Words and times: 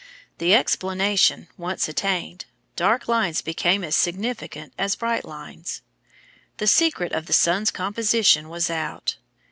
The 0.39 0.55
explanation 0.55 1.47
once 1.57 1.87
attained, 1.87 2.45
dark 2.75 3.07
lines 3.07 3.43
became 3.43 3.83
as 3.83 3.95
significant 3.95 4.73
as 4.75 4.95
bright 4.95 5.23
lines. 5.25 5.83
The 6.57 6.65
secret 6.65 7.11
of 7.11 7.27
the 7.27 7.33
sun's 7.33 7.69
composition 7.69 8.49
was 8.49 8.71
out. 8.71 9.17